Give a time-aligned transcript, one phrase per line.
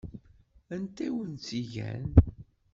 [0.75, 2.07] Anta i wen-tt-igan?